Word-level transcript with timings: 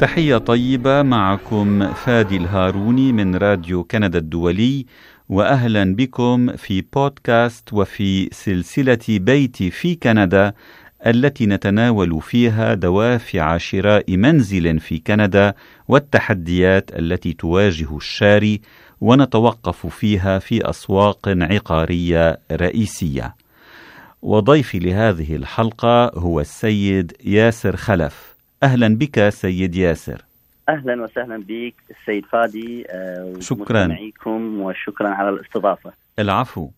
تحية 0.00 0.38
طيبة 0.38 1.02
معكم 1.02 1.92
فادي 1.92 2.36
الهاروني 2.36 3.12
من 3.12 3.36
راديو 3.36 3.84
كندا 3.84 4.18
الدولي 4.18 4.86
واهلا 5.28 5.94
بكم 5.94 6.56
في 6.56 6.84
بودكاست 6.94 7.72
وفي 7.72 8.28
سلسلة 8.32 8.98
بيتي 9.08 9.70
في 9.70 9.94
كندا 9.94 10.52
التي 11.06 11.46
نتناول 11.46 12.22
فيها 12.22 12.74
دوافع 12.74 13.56
شراء 13.56 14.16
منزل 14.16 14.80
في 14.80 14.98
كندا 14.98 15.54
والتحديات 15.88 16.90
التي 16.98 17.32
تواجه 17.32 17.96
الشاري 17.96 18.60
ونتوقف 19.00 19.86
فيها 19.86 20.38
في 20.38 20.70
أسواق 20.70 21.28
عقارية 21.28 22.38
رئيسية. 22.52 23.34
وضيفي 24.22 24.78
لهذه 24.78 25.36
الحلقة 25.36 26.10
هو 26.14 26.40
السيد 26.40 27.12
ياسر 27.24 27.76
خلف. 27.76 28.29
أهلا 28.62 28.96
بك 28.96 29.28
سيد 29.28 29.74
ياسر. 29.74 30.24
أهلا 30.68 31.02
وسهلا 31.02 31.44
بك 31.48 31.74
السيد 31.90 32.26
فادي 32.26 32.84
آه، 32.90 33.34
شكرا 33.40 33.96
وشكرا 34.26 35.08
على 35.08 35.28
الاستضافة. 35.28 35.92
العفو. 36.18 36.70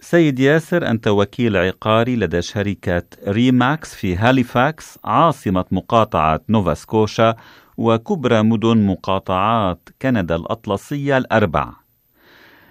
سيد 0.00 0.38
ياسر 0.38 0.86
أنت 0.90 1.08
وكيل 1.08 1.56
عقاري 1.56 2.16
لدى 2.16 2.42
شركة 2.42 3.02
RE/MAX 3.28 3.94
في 3.94 4.16
هاليفاكس 4.16 4.98
عاصمة 5.04 5.64
مقاطعة 5.72 6.40
نوفا 6.48 6.74
سكوشا 6.74 7.36
وكبرى 7.76 8.42
مدن 8.42 8.86
مقاطعات 8.86 9.88
كندا 10.02 10.36
الأطلسية 10.36 11.18
الأربع 11.18 11.72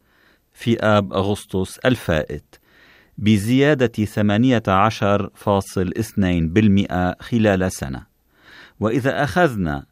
في 0.52 0.80
آب 0.80 1.12
أغسطس 1.12 1.78
الفائت 1.78 2.56
بزيادة 3.18 3.92
18.2% 4.04 4.08
خلال 7.20 7.72
سنة. 7.72 8.06
وإذا 8.80 9.24
أخذنا 9.24 9.86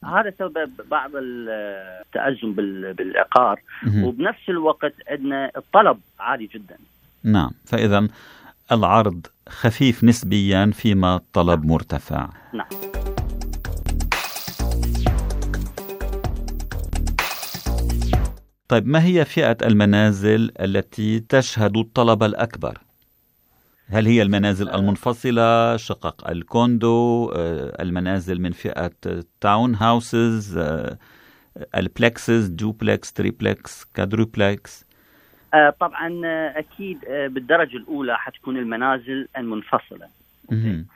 هذا 0.05 0.33
سبب 0.39 0.71
بعض 0.91 1.11
التأزم 1.15 2.51
بالعقار. 2.93 3.59
وبنفس 4.03 4.49
الوقت 4.49 4.93
عندنا 5.07 5.51
الطلب 5.57 5.99
عالي 6.19 6.45
جدا. 6.45 6.77
نعم 7.23 7.51
فإذا 7.65 8.07
العرض 8.71 9.27
خفيف 9.49 10.03
نسبيا 10.03 10.71
فيما 10.73 11.15
الطلب 11.15 11.59
نعم. 11.59 11.71
مرتفع. 11.71 12.29
نعم. 12.53 12.67
طيب 18.67 18.87
ما 18.87 19.03
هي 19.03 19.25
فئة 19.25 19.57
المنازل 19.61 20.51
التي 20.59 21.19
تشهد 21.19 21.77
الطلب 21.77 22.23
الأكبر؟ 22.23 22.77
هل 23.87 24.07
هي 24.07 24.21
المنازل 24.21 24.69
آه. 24.69 24.75
المنفصلة 24.75 25.77
شقق 25.77 26.29
ال 26.29 26.46
condo 26.46 27.31
آه، 27.35 27.83
المنازل 27.83 28.41
من 28.41 28.51
فئة 28.51 28.91
townhouses 29.41 29.75
ال 29.75 30.59
plexes 31.75 32.47
duplex 32.47 33.13
triplex 33.13 33.83
quadruplex 33.93 34.82
طبعا 35.79 36.21
أكيد 36.57 36.99
بالدرجة 37.09 37.77
الأولى 37.77 38.17
حتكون 38.17 38.57
المنازل 38.57 39.27
المنفصلة. 39.37 40.07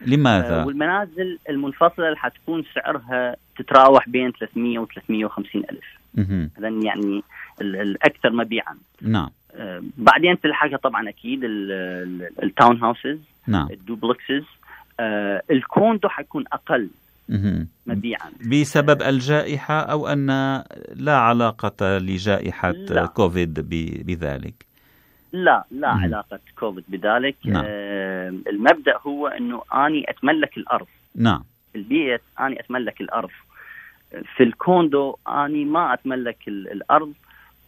لماذا؟ 0.01 0.63
والمنازل 0.63 1.39
المنفصلة 1.49 2.15
حتكون 2.15 2.63
سعرها 2.75 3.35
تتراوح 3.57 4.09
بين 4.09 4.31
300 4.31 4.79
و 4.79 4.85
350 4.85 5.63
ألف. 5.71 5.97
هذا 6.57 6.69
يعني 6.69 7.23
الأكثر 7.61 8.29
مبيعا. 8.29 8.77
نعم. 9.01 9.29
بعدين 9.97 10.39
تلحقها 10.39 10.77
طبعا 10.77 11.09
أكيد 11.09 11.41
ال 12.43 12.77
townhouses 12.77 13.19
نعم. 13.47 13.67
ال 13.71 13.79
duplexes. 13.79 14.43
آه 14.99 15.43
ال 15.51 15.61
condo 15.61 16.09
حيكون 16.09 16.43
أقل. 16.53 16.89
مبيعا. 17.87 18.31
بسبب 18.51 19.01
الجائحة 19.01 19.79
أو 19.79 20.07
أن 20.07 20.27
لا 20.95 21.17
علاقة 21.17 21.97
لجائحة 21.97 22.71
لا. 22.71 23.05
كوفيد 23.05 23.59
بذلك. 24.05 24.65
لا 25.33 25.63
لا 25.71 25.93
مم. 25.93 26.03
علاقة 26.03 26.39
كوفيد 26.59 26.83
بذلك. 26.87 27.35
نعم. 27.45 27.63
آه 27.67 28.29
المبدأ 28.29 28.97
هو 29.07 29.27
أنه 29.27 29.61
أني 29.73 30.09
أتملك 30.09 30.57
الأرض. 30.57 30.87
نعم. 31.15 31.43
البيت 31.75 32.21
أني 32.39 32.59
أتملك 32.59 33.01
الأرض. 33.01 33.29
في 34.35 34.43
ال 34.43 34.56
condo 34.56 35.17
أني 35.27 35.65
ما 35.65 35.93
أتملك 35.93 36.37
الأرض. 36.47 37.13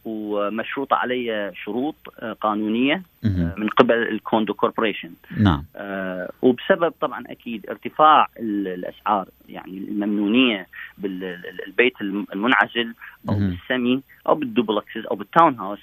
ومشروطة 0.04 0.96
علي 0.96 1.52
شروط 1.64 1.94
آه، 2.18 2.32
قانونية 2.32 3.02
آه، 3.24 3.54
من 3.56 3.68
قبل 3.68 3.94
ال 3.94 4.04
condo 4.04 4.54
corporation 4.54 5.10
نعم. 5.38 5.64
آه 5.76 6.30
وبسبب 6.42 6.92
طبعا 7.00 7.24
أكيد 7.26 7.66
ارتفاع 7.70 8.28
الأسعار 8.38 9.28
يعني 9.48 9.78
الممنونية 9.78 10.66
بالبيت 10.98 12.00
المنعزل 12.32 12.94
أو 13.28 13.34
بالسمي 13.34 14.00
أو 14.28 14.34
بال 14.34 14.48
duplexes 14.48 15.06
أو 15.10 15.16
بال 15.16 15.58
townhouse 15.58 15.80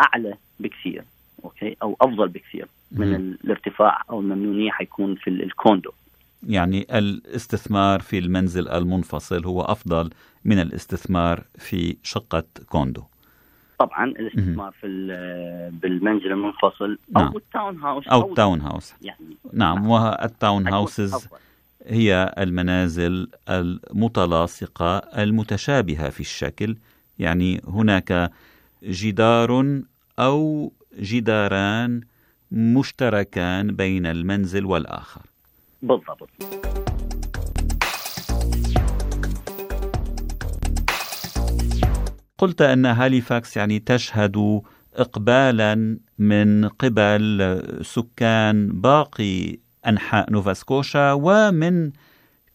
أعلى 0.00 0.34
بكثير 0.60 1.04
okay؟ 1.44 1.76
أو 1.82 1.96
أفضل 2.00 2.28
بكثير 2.28 2.66
من 2.92 3.14
الارتفاع 3.14 4.02
أو 4.10 4.20
الممنونية 4.20 4.70
حيكون 4.70 5.14
في 5.14 5.30
ال 5.30 5.39
condo. 5.39 5.90
يعني 6.48 6.86
الاستثمار 6.98 8.00
في 8.00 8.18
المنزل 8.18 8.68
المنفصل 8.68 9.44
هو 9.44 9.60
أفضل 9.60 10.10
من 10.44 10.58
الاستثمار 10.58 11.44
في 11.58 11.96
شقة 12.02 12.44
condo. 12.68 13.02
طبعا 13.80 14.04
الاستثمار 14.04 14.72
في 14.80 14.86
بالمنزل 15.82 16.32
المنفصل 16.32 16.98
أو 17.16 17.22
نعم. 17.22 17.36
ال 17.36 17.80
townhouse. 17.80 18.08
أو 18.08 18.30
ال 18.30 18.60
townhouse. 18.60 18.94
يعني 19.02 19.36
نعم. 19.52 19.90
وال 19.90 20.68
townhouses 20.68 21.28
هي 21.86 22.34
المنازل 22.38 23.28
المتلاصقة 23.48 24.96
المتشابهة 24.96 26.10
في 26.10 26.20
الشكل. 26.20 26.76
يعني 27.18 27.60
هناك 27.68 28.30
جدار 28.82 29.80
أو 30.18 30.72
جداران 30.98 32.00
مشتركان 32.52 33.76
بين 33.76 34.06
المنزل 34.06 34.64
والآخر. 34.64 35.22
بالضبط. 35.82 36.28
قلت 42.40 42.62
أن 42.62 42.86
هاليفاكس 42.86 43.56
يعني 43.56 43.78
تشهد 43.78 44.62
إقبالا 44.94 45.98
من 46.18 46.68
قبل 46.68 47.62
سكان 47.82 48.68
باقي 48.68 49.58
أنحاء 49.86 50.32
نوفاسكوشا 50.32 51.12
ومن 51.12 51.90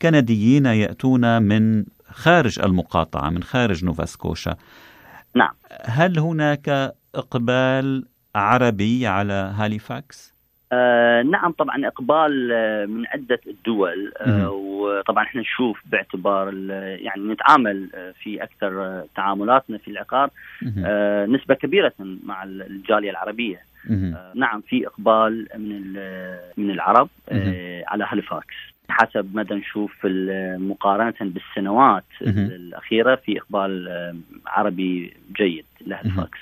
كنديين 0.01 0.65
يأتون 0.65 1.41
من 1.41 1.85
خارج 2.11 2.59
المقاطعة 2.59 3.29
من 3.29 3.43
خارج 3.43 3.85
نوفاسكوشا 3.85 4.55
نعم 5.35 5.53
هل 5.85 6.19
هناك 6.19 6.95
إقبال 7.15 8.05
عربي 8.35 9.07
على 9.07 9.53
هاليفاكس؟ 9.55 10.34
آه 10.71 11.21
نعم 11.21 11.51
طبعا 11.51 11.87
إقبال 11.87 12.51
آه 12.51 12.85
من 12.85 13.07
عدة 13.07 13.39
الدول 13.47 14.11
آه 14.17 14.49
وطبعا 14.51 15.23
إحنا 15.23 15.41
نشوف 15.41 15.81
باعتبار 15.85 16.53
يعني 16.79 17.21
نتعامل 17.21 17.89
آه، 17.95 18.11
في 18.11 18.43
أكثر 18.43 18.83
آه، 18.83 19.05
تعاملاتنا 19.15 19.77
في 19.77 19.87
العقار 19.87 20.29
آه 20.85 21.25
نسبة 21.25 21.55
كبيرة 21.55 21.93
مع 21.99 22.43
الجالية 22.43 23.09
العربية. 23.09 23.59
نعم 24.35 24.61
في 24.61 24.87
إقبال 24.87 25.47
من 25.55 25.93
من 26.57 26.71
العرب 26.71 27.09
على 27.87 28.05
هاليفاكس 28.09 28.55
حسب 28.89 29.35
مدى 29.35 29.53
نشوف 29.53 30.05
مقارنة 30.57 31.13
بالسنوات 31.21 32.03
الأخيرة 32.21 33.15
في 33.15 33.37
إقبال 33.39 33.89
عربي 34.47 35.13
جيد 35.35 35.65
لهاليفاكس 35.87 36.39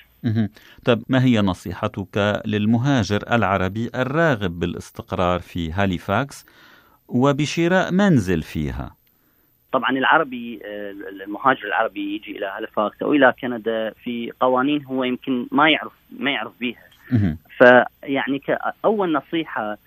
طب 0.86 1.04
ما 1.10 1.24
هي 1.24 1.42
نصيحتك 1.42 2.42
للمهاجر 2.46 3.24
العربي 3.32 3.90
الراغب 3.96 4.60
بالاستقرار 4.60 5.40
في 5.40 5.72
هاليفاكس 5.72 6.46
وبشراء 7.08 7.92
منزل 7.92 8.42
فيها؟ 8.42 8.96
طبعا 9.72 9.90
العربي 9.90 10.60
المهاجر 11.24 11.64
العربي 11.68 12.16
يجي 12.16 12.38
إلى 12.38 12.46
هاليفاكس 12.46 13.02
أو 13.02 13.14
إلى 13.14 13.34
كندا 13.42 13.94
في 14.04 14.32
قوانين 14.40 14.86
هو 14.86 15.04
يمكن 15.04 15.48
ما 15.52 15.70
يعرف 15.70 15.92
ما 16.20 16.32
يعرف 16.32 16.52
بها 16.62 16.84
فيعني 17.58 18.40
كأول 18.40 19.14
نصيحة 19.14 19.78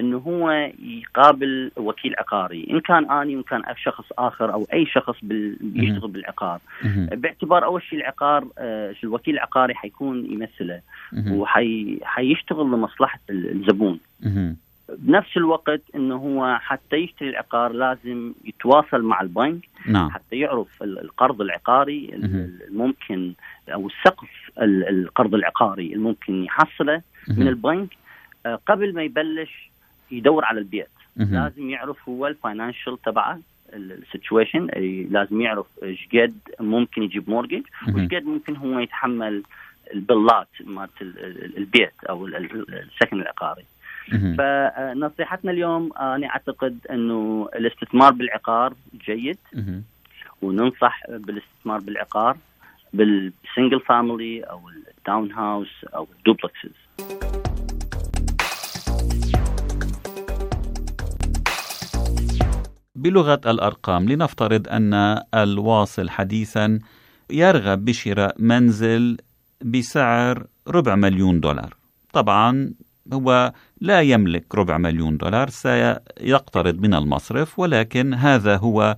إنه 0.00 0.18
هو 0.18 0.70
يقابل 0.82 1.70
وكيل 1.76 2.14
عقاري 2.18 2.66
إن 2.70 2.80
كان 2.80 3.10
آني 3.10 3.36
وإن 3.36 3.42
كان 3.42 3.62
شخص 3.76 4.04
آخر 4.18 4.52
أو 4.52 4.66
أي 4.72 4.86
شخص 4.86 5.16
بيشتغل 5.22 6.10
بالعقار. 6.10 6.60
باعتبار 7.12 7.64
أول 7.64 7.82
شيء 7.82 7.98
العقار 7.98 8.48
آه 8.58 8.94
الوكيل 9.04 9.34
العقاري 9.34 9.74
حيكون 9.74 10.32
يمثله 10.32 10.80
وحيشتغل 11.30 12.66
لمصلحة 12.66 13.20
الزبون. 13.30 13.98
بنفس 14.98 15.36
الوقت 15.36 15.80
إنه 15.94 16.16
هو 16.16 16.58
حتى 16.60 16.96
يشتري 16.96 17.28
العقار 17.28 17.72
لازم 17.72 18.32
يتواصل 18.44 19.02
مع 19.02 19.20
البنك 19.20 19.68
نعم. 19.86 20.10
حتى 20.10 20.36
يعرف 20.36 20.82
القرض 20.82 21.40
العقاري 21.40 22.10
الممكن 22.68 23.32
أو 23.74 23.86
السقف 23.86 24.28
القرض 24.62 25.34
العقاري 25.34 25.94
الممكن 25.94 26.44
يحصله 26.44 27.02
من 27.28 27.48
البنك 27.48 27.88
آه، 28.46 28.60
قبل 28.66 28.94
ما 28.94 29.02
يبلش 29.02 29.70
يدور 30.10 30.44
على 30.44 30.58
البيت. 30.58 30.88
لازم 31.16 31.70
يعرف 31.70 32.08
هو 32.08 32.26
ال 32.26 32.34
financial 32.34 33.02
تبعه 33.02 33.40
ال 33.72 33.81
situation 33.81 34.66
لازم 35.10 35.40
يعرف 35.40 35.66
إيش 35.82 36.08
قد 36.12 36.38
ممكن 36.60 37.02
يجيب 37.02 37.30
mortgage 37.30 37.62
وإيش 37.94 38.14
قد 38.14 38.24
ممكن 38.24 38.56
هو 38.56 38.78
يتحمل 38.78 39.42
البلات 39.94 40.48
مالت 40.64 41.02
البيت 41.56 42.04
أو 42.08 42.26
السكن 42.26 43.20
العقاري. 43.20 43.64
فنصيحتنا 44.10 45.50
اليوم 45.52 45.92
أنا 45.92 46.26
أعتقد 46.26 46.78
إنه 46.90 47.48
الاستثمار 47.56 48.12
بالعقار 48.12 48.74
جيد. 49.06 49.38
وننصح 50.42 51.02
بالاستثمار 51.10 51.80
بالعقار 51.80 52.36
بال 52.92 53.14
single 53.14 53.80
family 53.80 54.40
أو 54.40 54.60
ال 54.68 55.32
townhouse 55.32 55.84
أو 55.94 56.08
ال 56.18 56.24
duplexes 56.24 56.72
بلغة 62.96 63.40
الأرقام 63.46 64.08
لنفترض 64.08 64.68
أن 64.68 65.22
الواصل 65.34 66.10
حديثا 66.10 66.78
يرغب 67.30 67.84
بشراء 67.84 68.34
منزل 68.38 69.16
بسعر 69.64 70.46
ربع 70.68 70.94
مليون 70.94 71.40
دولار. 71.40 71.76
طبعا 72.12 72.72
هو 73.12 73.52
لا 73.80 74.00
يملك 74.00 74.54
ربع 74.54 74.78
مليون 74.78 75.16
دولار 75.16 75.50
سيقترض 75.50 76.80
من 76.80 76.94
المصرف 76.94 77.58
ولكن 77.58 78.14
هذا 78.14 78.56
هو 78.56 78.96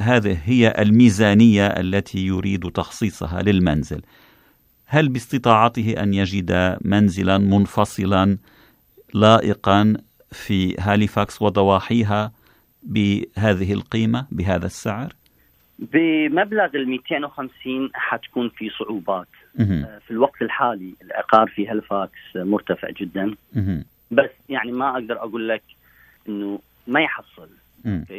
هذه 0.00 0.38
هي 0.44 0.74
الميزانية 0.78 1.66
التي 1.66 2.26
يريد 2.26 2.70
تخصيصها 2.70 3.42
للمنزل. 3.42 4.02
هل 4.86 5.08
باستطاعته 5.08 5.94
أن 6.02 6.14
يجد 6.14 6.78
منزلا 6.80 7.38
منفصلا 7.38 8.38
لائقا 9.14 9.96
في 10.32 10.76
هاليفاكس 10.80 11.42
وضواحيها؟ 11.42 12.32
بهذه 12.82 13.72
القيمة 13.72 14.26
بهذا 14.30 14.66
السعر؟ 14.66 15.12
بمبلغ 15.78 16.68
ال 16.74 16.88
250 16.88 17.90
حتكون 17.94 18.48
في 18.48 18.70
صعوبات. 18.78 19.28
مه. 19.58 19.98
في 20.06 20.10
الوقت 20.10 20.42
الحالي 20.42 20.94
العقار 21.02 21.48
في 21.48 21.68
هالفاكس 21.68 22.20
مرتفع 22.36 22.90
جدا. 22.90 23.34
بس 24.10 24.30
يعني 24.48 24.72
ما 24.72 24.90
أقدر 24.90 25.16
أقول 25.18 25.48
لك 25.48 25.62
إنه 26.28 26.60
ما 26.86 27.00
يحصل. 27.00 27.48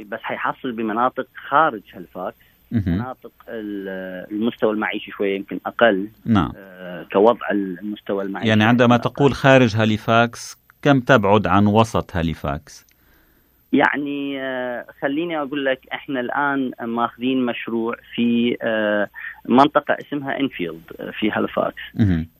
بس 0.05 0.19
حيحصل 0.21 0.71
بمناطق 0.71 1.27
خارج 1.49 1.81
هالفاكس. 1.93 2.37
مناطق 2.71 3.31
المستوى 3.47 4.73
المعيشي 4.73 5.11
شوية 5.11 5.35
يمكن 5.35 5.59
أقل. 5.65 6.07
نعم. 6.25 6.51
آه 6.55 7.05
كوضع 7.13 7.51
المستوى 7.51 8.23
المعيشي 8.23 8.49
يعني 8.49 8.63
عندما 8.63 8.97
تقول 8.97 9.33
خارج 9.33 9.75
هاليفاكس 9.75 10.57
كم 10.81 10.99
تبعد 10.99 11.47
عن 11.47 11.67
وسط 11.67 12.15
هاليفاكس؟ 12.15 12.85
يعني 13.73 14.41
آه، 14.41 14.85
خليني 15.01 15.41
أقول 15.41 15.65
لك 15.65 15.79
إحنا 15.93 16.19
الآن 16.19 16.71
ماخذين 16.81 17.45
مشروع 17.45 17.95
في 18.15 18.57
آه، 18.61 19.09
منطقة 19.45 19.97
اسمها 20.01 20.39
انفيلد 20.39 20.81
آه، 20.99 21.11
في 21.11 21.31
هاليفاكس 21.31 21.81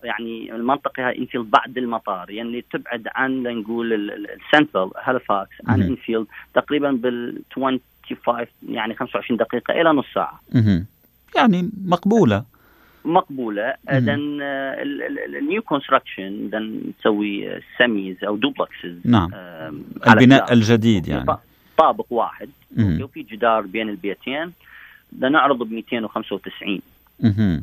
يعني 0.04 0.56
المنطقة 0.56 1.08
هاي 1.08 1.18
انفيلد 1.18 1.52
بعد 1.52 1.78
المطار 1.78 2.30
يعني 2.30 2.66
تبعد 2.72 3.08
عن 3.16 3.44
نقول 3.44 3.94
السنترال 3.94 4.92
هاليفاكس 5.04 5.56
عن 5.68 5.82
انفيلد 5.82 6.28
تقريبا 6.54 6.92
بال 6.92 7.42
25 7.56 8.48
يعني 8.70 8.96
25 8.96 9.38
دقيقة 9.38 9.82
إلى 9.82 9.90
نص 9.90 10.06
ساعة. 10.14 10.40
يعني 11.36 11.70
مقبولة. 11.86 12.44
مقبولة. 13.06 13.74
اذا 13.90 14.16
ال 14.16 14.52
new 14.52 15.62
construction 15.62 16.46
اذا 16.48 16.60
نسوي 16.60 17.62
سميز 17.78 18.24
أو 18.24 18.36
duplexes 18.36 18.98
نعم. 19.06 19.30
البناء 20.08 20.54
الجديد 20.54 21.08
يعني. 21.08 21.38
طابق 21.78 22.06
واحد. 22.10 22.50
وفي 22.78 23.22
جدار 23.24 23.62
بين 23.62 23.90
البيتين. 23.90 24.52
بدنا 25.12 25.30
نعرض 25.30 25.64
ب 25.64 25.72
295 25.72 26.82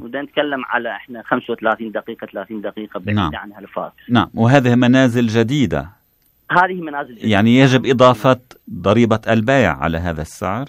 وبدنا 0.00 0.22
نتكلم 0.22 0.64
على 0.64 0.90
إحنا 0.90 1.22
35 1.22 1.92
دقيقة 1.92 2.26
30 2.26 2.60
دقيقة 2.60 3.00
بعيدة 3.00 3.20
نعم. 3.22 3.36
عن 3.36 3.52
هالفاكس. 3.52 3.94
نعم. 4.08 4.30
وهذه 4.34 4.74
منازل 4.74 5.26
جديدة. 5.26 5.88
هذه 6.50 6.80
منازل 6.80 7.14
جديدة. 7.14 7.28
يعني 7.28 7.58
يجب 7.58 7.86
إضافة 7.86 8.40
ضريبة 8.70 9.20
البيع 9.28 9.76
على 9.76 9.98
هذا 9.98 10.22
السعر؟ 10.22 10.68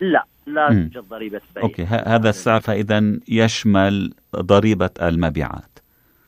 لا 0.00 0.24
لا 0.46 0.68
توجد 0.68 1.08
ضريبة 1.08 1.40
بيع. 1.54 1.62
okay. 1.62 1.84
هذا 1.84 2.28
السعر 2.28 2.60
فإذا 2.60 3.18
يشمل 3.28 4.12
ضريبة 4.36 4.90
المبيعات. 5.02 5.78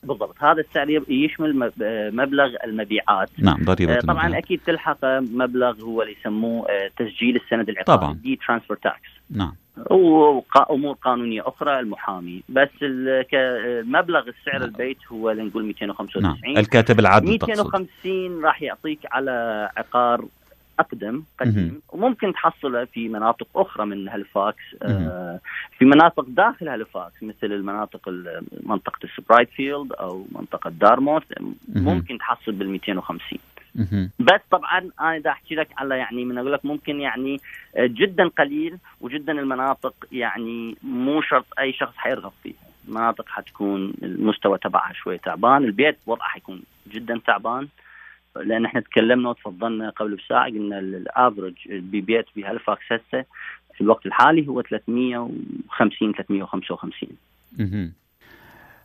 بالضبط. 0.07 0.35
هذا 0.39 0.61
السعر 0.61 1.03
يشمل 1.09 1.73
مبلغ 2.13 2.49
المبيعات. 2.65 3.31
نعم 3.39 3.65
ضريبة 3.65 3.97
آه 3.97 4.01
طبعا 4.01 4.23
المبيعات. 4.23 4.45
أكيد 4.45 4.61
تلحق 4.67 4.99
مبلغ 5.21 5.83
هو 5.83 6.03
اللي 6.03 6.17
يسموه 6.21 6.67
آه، 6.71 6.91
تسجيل 6.97 7.37
السند 7.37 7.69
العقاري 7.69 7.99
طبعا. 7.99 8.13
deed 8.13 8.39
transfer 8.47 8.77
tax 8.77 9.11
نعم 9.31 9.55
وامور 9.91 10.95
قانونية 10.95 11.43
أخرى 11.49 11.81
المحامي. 11.81 12.43
بس 12.49 12.69
مبلغ 13.85 14.29
السعر 14.29 14.65
البيت 14.65 14.99
هو 15.13 15.33
نقول 15.33 15.65
295 15.65 16.23
نعم. 16.23 16.57
الكاتب 16.57 16.99
العدل 16.99 17.27
250 17.27 18.45
راح 18.45 18.63
يعطيك 18.63 18.99
على 19.13 19.71
عقار 19.77 20.25
أقدم 20.79 21.23
قديم 21.41 21.81
وممكن 21.89 22.33
تحصله 22.33 22.85
في 22.85 23.09
مناطق 23.09 23.49
أخرى 23.57 23.87
من 23.87 24.09
هالفاكس 24.09 24.63
آه 24.83 25.41
في 25.79 25.85
مناطق 25.85 26.25
داخل 26.29 26.69
هالفاكس 26.69 27.23
مثل 27.23 27.53
المناطق 27.53 28.09
منطقة 28.63 28.99
السبرايت 29.05 29.49
فيلد 29.51 29.93
أو 29.93 30.27
منطقة 30.33 30.71
دارموث 30.71 31.23
ممكن 31.69 32.19
تحصل 32.19 32.53
بال 32.53 32.69
250 32.69 33.39
بس 34.19 34.41
طبعا 34.51 34.91
أنا 35.01 35.17
إذا 35.17 35.31
أحكي 35.31 35.55
لك 35.55 35.69
على 35.77 35.99
يعني 35.99 36.25
من 36.25 36.39
أقول 36.39 36.53
لك 36.53 36.65
ممكن 36.65 37.01
يعني 37.01 37.41
جدا 37.79 38.29
قليل 38.29 38.79
وجدا 39.01 39.33
المناطق 39.33 39.95
يعني 40.13 40.77
مو 40.83 41.23
شرط 41.23 41.47
أي 41.59 41.73
شخص 41.73 41.97
حيرغب 41.97 42.33
فيها. 42.43 42.55
مناطق 42.89 43.29
حتكون 43.29 43.93
المستوى 44.03 44.59
تبعها 44.59 44.93
شوي 44.93 45.19
تعبان 45.19 45.65
البيت 45.65 45.97
وضعه 46.07 46.29
حيكون 46.29 46.63
جدا 46.89 47.21
تعبان 47.27 47.69
لأن 48.45 48.65
إحنا 48.65 48.81
تكلمنا 48.81 49.31
وتفضلنا 49.31 49.91
قبل 49.91 50.15
بساعة 50.17 50.47
قلنا 50.47 50.79
ال 50.79 50.88
average 50.88 51.55
ببيت 51.69 52.27
بهالفاكس 52.37 52.83
هسه 52.93 53.25
في 53.75 53.81
الوقت 53.81 54.07
الحالي 54.07 54.49
هو 54.49 54.63
350 54.63 56.13
355 56.13 57.93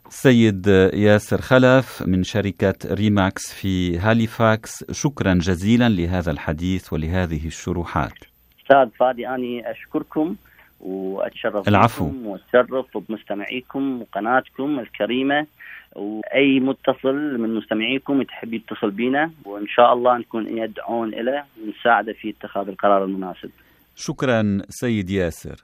سيد 0.09 0.67
ياسر 0.93 1.41
خلف 1.41 2.03
من 2.07 2.23
شركة 2.23 2.73
RE/MAX 2.85 3.53
في 3.53 3.97
هاليفاكس 3.97 4.91
شكرا 4.91 5.33
جزيلا 5.33 5.89
لهذا 5.89 6.31
الحديث 6.31 6.93
ولهذه 6.93 7.47
الشروحات. 7.47 8.13
أستاذ 8.61 8.89
فادي 8.99 9.27
أني 9.27 9.71
أشكركم 9.71 10.35
وأتشرف 10.79 11.67
العفو. 11.67 12.11
وأتشرف 12.23 12.97
بمستمعيكم 12.97 14.01
وقناتكم 14.01 14.79
الكريمة. 14.79 15.47
وأي 15.95 16.59
متصل 16.59 17.37
من 17.39 17.55
مستمعيكم 17.55 18.23
تحب 18.23 18.53
يتصل 18.53 18.91
بنا 18.91 19.31
وإن 19.45 19.67
شاء 19.67 19.93
الله 19.93 20.17
نكون 20.17 20.57
يد 20.57 20.79
عون 20.79 21.09
له 21.09 21.43
ونساعده 21.63 22.13
في 22.13 22.29
اتخاذ 22.29 22.67
القرار 22.67 23.05
المناسب. 23.05 23.49
شكرا 23.95 24.61
سيد 24.69 25.09
ياسر. 25.09 25.55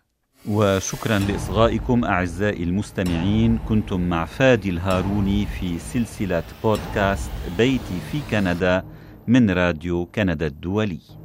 وشكرا 0.49 1.19
لإصغائكم 1.19 2.05
أعزائي 2.05 2.63
المستمعين 2.63 3.57
كنتم 3.57 4.09
مع 4.09 4.25
فادي 4.25 4.69
الهاروني 4.69 5.45
في 5.45 5.77
سلسلة 5.77 6.43
بودكاست 6.63 7.31
بيتي 7.57 7.99
في 8.11 8.19
كندا 8.31 8.83
من 9.27 9.51
راديو 9.51 10.05
كندا 10.05 10.47
الدولي. 10.47 11.16